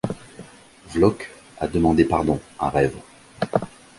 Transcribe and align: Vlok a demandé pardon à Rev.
Vlok 0.87 1.27
a 1.59 1.67
demandé 1.67 2.05
pardon 2.05 2.39
à 2.57 2.71
Rev. 2.71 2.91